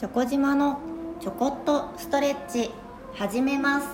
[0.00, 0.80] チョコ島の
[1.20, 2.70] ちょこっとストレッチ
[3.12, 3.86] 始めます。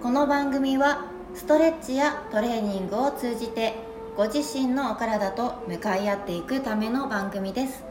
[0.00, 3.74] この番組はストレッチやトレーニングを通じて
[4.16, 7.82] ご自身のお体と向かい合っていくための番組です。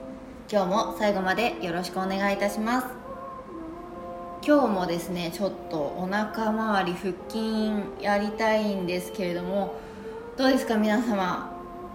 [0.49, 2.87] 今日も最後までよろしくお願いいたします。
[4.47, 9.75] 今日もですねちょっとお腹周り腹筋やりたいんですけれども
[10.37, 11.51] どうですか皆様？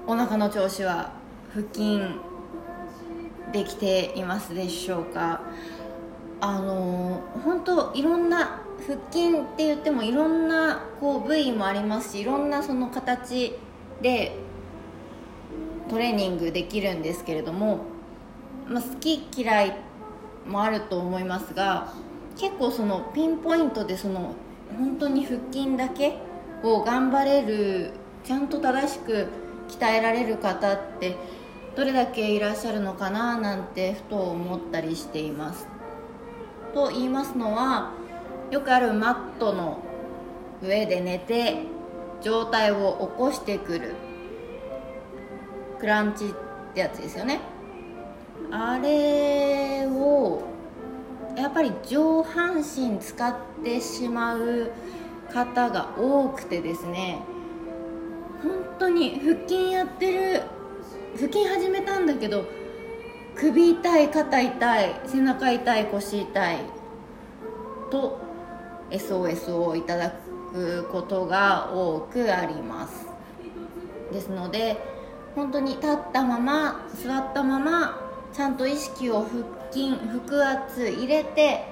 [0.06, 1.12] お腹の調子は？
[1.54, 1.98] 腹筋
[3.52, 5.40] できていますでしょうか？
[6.40, 13.56] あの本当いろんな腹筋って言ってもいろんなこう部位もありますしいろんなその形
[14.00, 14.36] で
[15.88, 17.80] トレーニングできるんですけれども、
[18.68, 19.76] まあ、好き嫌い
[20.46, 21.92] もあると思いますが
[22.36, 24.34] 結構そのピンポイントでその
[24.78, 26.18] 本当に腹筋だけ
[26.62, 27.90] を頑張れる
[28.22, 29.26] ちゃんと正しく
[29.68, 31.16] 鍛えられる方って
[31.78, 35.68] どれだけいらっしゃるのかななんてふと思ったりしています。
[36.74, 37.92] と言いますのは
[38.50, 39.80] よくあるマットの
[40.60, 41.66] 上で寝て
[42.20, 43.94] 状態を起こしてくる
[45.78, 47.38] クランチってやつですよね。
[48.50, 50.42] あれを
[51.36, 54.72] やっぱり上半身使ってしまう
[55.32, 57.20] 方が多くてですね
[58.42, 60.57] 本当に腹筋やってる
[61.16, 62.44] 腹筋始めたんだけど
[63.34, 66.58] 首痛い肩痛い背中痛い腰痛い
[67.90, 68.18] と
[68.90, 70.10] SOS をいただ
[70.52, 73.06] くことが多くあります。
[74.12, 74.76] ですので
[75.34, 78.00] 本当に立ったまま座ったまま
[78.32, 79.90] ちゃんと意識を腹筋
[80.26, 81.66] 腹圧入れて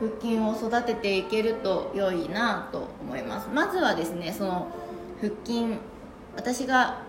[0.00, 3.48] 腹筋を育てていけると良いなと思います。
[3.52, 4.68] まずはですねその
[5.20, 5.78] 腹筋
[6.34, 7.02] 私が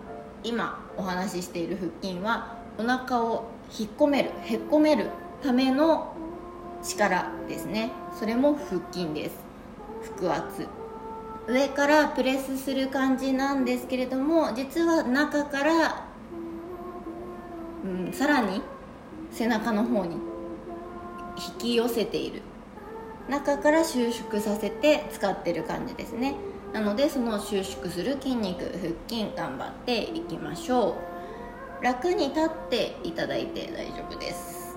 [0.43, 5.09] 今お話ししている腹筋はお腹を引っ込めるへっこめる
[5.41, 6.13] ための
[6.83, 7.91] 力ですね。
[8.17, 9.35] それも腹筋です。
[10.19, 10.67] 腹圧。
[11.47, 16.05] 上からプレスする感じなんですけれども実は中から、
[17.83, 18.61] うん、さらに
[19.31, 20.15] 背中の方に
[21.35, 22.41] 引き寄せている。
[23.29, 26.35] 中から収縮させて使ってる感じですね。
[26.73, 30.97] なのでその収縮する筋肉腹筋頑張っていきましょ
[31.81, 31.83] う。
[31.83, 34.75] 楽に立っていただいて大丈夫です。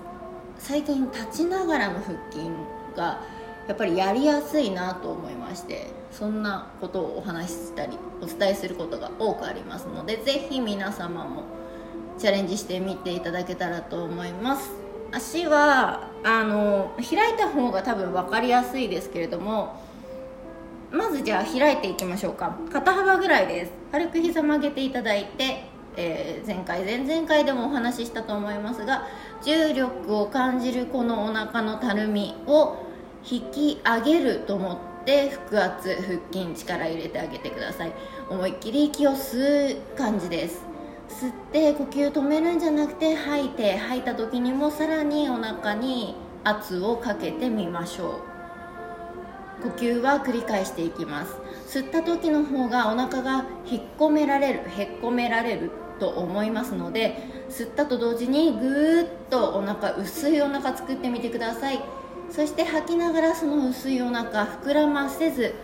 [0.59, 2.49] 最近立ちながらの腹筋
[2.95, 3.21] が
[3.67, 11.43] やっぱりやりやすいなと思いましてそんなことをお話ししたりお伝えすることが多くありますのでぜひ皆様も
[12.17, 14.71] チャレンジしてみていただけたらと思います。
[15.11, 19.81] 足はあの開いた方が多分分かりやすいですけれども
[20.91, 22.55] まずじゃあ開いていきましょうか。
[22.71, 23.71] 肩幅ぐらいです。
[23.91, 25.65] 軽く膝曲げていただいて、
[25.97, 29.07] えー、前回前々回でもお話ししたと思いますが
[29.43, 32.77] 重力を感じるこのお腹のたるみを
[33.29, 37.91] 引き上げると思って腹圧腹筋力入れてあげてください。
[38.29, 40.65] 思いっきり息を吸う感じです。
[41.09, 48.26] 吸って呼吸止めるんじゃなくて吐いて吐いた時にもさらにお腹に圧をかけてみましょう。
[49.63, 51.35] 呼吸は繰り返していきます。
[51.67, 61.81] 吸った時の方がお腹が引っ込められるへっこめられると思いますので吸ったと同時にぐーっとお腹薄いお腹作ってみてください。
[62.29, 65.55] そして吐きながらその薄いお腹膨らませず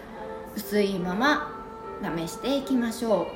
[0.55, 1.61] 薄いまま
[2.01, 3.27] 試していきましょ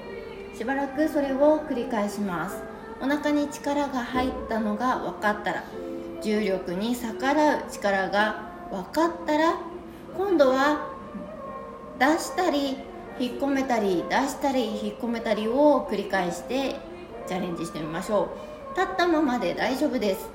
[0.53, 0.57] う。
[0.57, 2.63] しばらくそれを繰り返します。
[2.99, 5.63] お腹に力が入ったのが分かったら
[6.23, 9.55] 重力に逆らう力が分かったら
[10.17, 10.89] 今度は
[11.99, 12.75] 出したり
[13.19, 16.75] 引っ込めたり出したり引っ込めたりを繰り返して
[17.27, 18.29] チャレンジしてみましょ
[18.75, 18.75] う。
[18.75, 20.27] 立ったままで大丈夫です。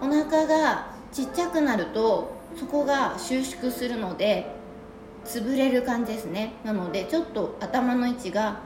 [0.00, 4.46] お腹がちっちゃくなるとそこが収縮するので
[5.26, 6.54] 潰れる感じですね。
[6.64, 8.60] なのでちょっと頭の位置が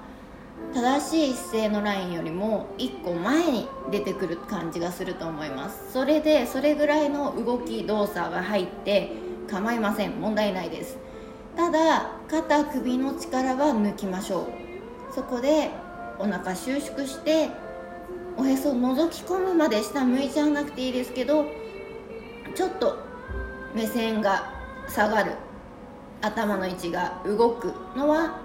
[0.72, 5.92] 正しい姿勢のラインよりも1個前に出てくる感じがすると思います。
[5.92, 10.20] それでそれぐらいの動き動作が入って構いません。
[10.20, 10.98] 問題ないです。
[11.56, 15.14] ただ肩首の力は抜きましょう。
[15.14, 15.70] そこで
[16.18, 17.50] お腹収縮して
[18.36, 21.46] おへそ覗き込むまで下向いちゃわなくていいですけど
[22.54, 22.98] ちょっと
[23.74, 24.52] 目線が
[24.88, 25.32] 下がる。
[26.22, 28.38] 頭の位置が動くのは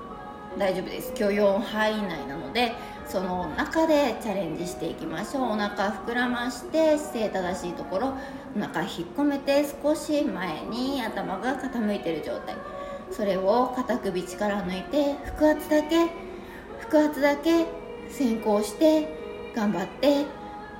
[0.57, 1.13] 大丈夫です。
[1.13, 2.73] 許容範囲内なので
[3.07, 5.43] その中でチャレンジしていきましょう。
[5.51, 8.13] お腹膨らまして姿勢正しいところ
[8.57, 12.55] お腹引っ込めて少し前に頭が傾いてる状態。
[13.11, 16.07] それを肩首力抜いて腹圧だけ
[16.89, 17.65] 腹圧だけ
[18.09, 19.07] 先行して
[19.55, 20.25] 頑張って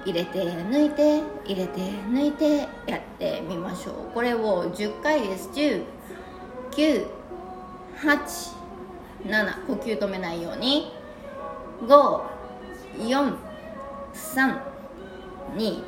[0.06, 4.14] 入れて抜いて入れて抜いてやってみましょう。
[4.14, 5.50] これを10回です。
[5.52, 7.08] 109
[7.98, 8.56] 8
[9.26, 10.92] 7呼吸止めないように。
[11.82, 12.22] 5
[13.00, 13.36] 4
[14.14, 14.60] 3
[15.56, 15.84] 2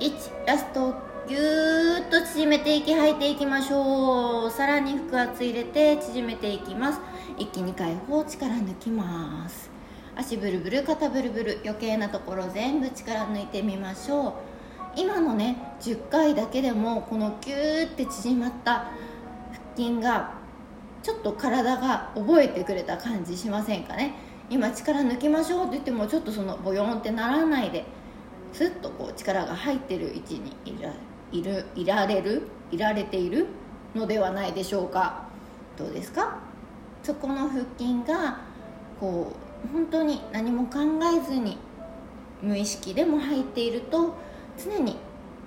[0.00, 0.94] 1ラスト
[1.26, 4.50] ぎゅーっと縮めて息吐いていきましょう。
[4.50, 7.00] さらに腹圧入れて縮めていきます。
[7.38, 9.70] 一気に解放力抜きます。
[10.16, 14.32] 足ブルブル肩ブルブル余計なところ全部力抜いてみましょう。
[14.96, 18.90] 今のね10回だけでもこのキューって縮まった
[19.74, 20.34] 腹筋が
[21.02, 24.14] ちょっと体が覚えてくれた感じしませんかね。
[24.52, 27.86] 今力抜きましょうって言ってもちょっとそのボヨンってならないで
[28.52, 30.92] スッとこう力が入ってる位置にいら
[31.32, 33.46] いるいられるいられている
[33.94, 35.26] のではないでしょうか。
[35.78, 36.38] どうですか？
[37.02, 38.40] そこの腹筋が
[39.00, 39.32] こ
[39.64, 40.80] う本当に何も考
[41.16, 41.56] えずに
[42.42, 44.14] 無意識でも入っていると
[44.62, 44.98] 常に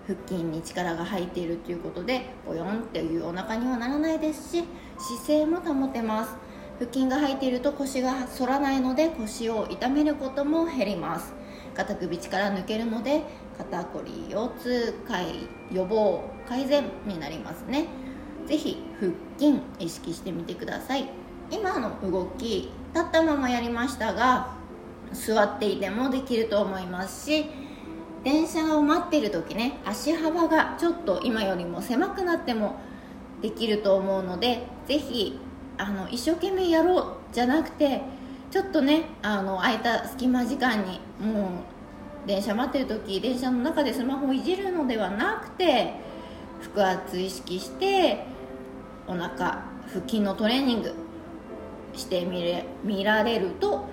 [0.07, 4.63] 腹筋に力が入っているということでボヨンっていうお腹にはならないですし
[4.97, 6.35] 姿勢も保てます。
[6.79, 11.33] 腹筋が入っていると腰が反らないので腰を痛めることも減ります。
[11.73, 13.23] 肩首力抜けるので
[13.57, 15.25] 肩こり腰痛解
[15.71, 17.87] 予防改善になりますね。
[18.47, 21.09] 是非腹筋意識してみてください。
[21.51, 24.55] 今の動き立ったままやりましたが
[25.13, 27.45] 座っていてもできると思いますし
[28.23, 32.79] 電車を待っている時ね足幅がちょっと今よりも狭くなっても
[33.41, 35.39] できると思うので是非
[35.77, 38.01] あの一生懸命やろうじゃなくて
[38.51, 41.49] ちょっとねあの空いた隙間時間にも
[42.25, 45.93] う電車待ってる時電車の中でスマホをいじるのではなくて
[46.73, 48.25] 腹圧意識して
[49.07, 50.93] お腹腹筋のトレーニング
[51.93, 53.85] してみれ見られると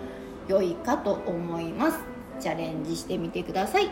[0.48, 1.98] 良いかと思います。
[2.40, 3.90] チャレンジしてみてください。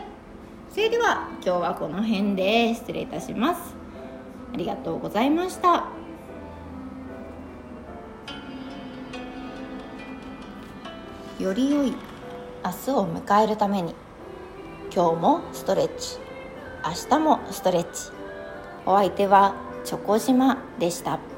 [0.69, 3.73] それでは今日はこの辺で失礼いたします。
[4.53, 6.00] ありがとうございました。
[11.41, 11.95] より良い
[12.63, 13.95] 明日を迎えるために。
[14.93, 16.19] 今日もストレッチ。
[16.85, 18.11] 明日もストレッチ。
[18.85, 21.30] お相手はチョコ島でした。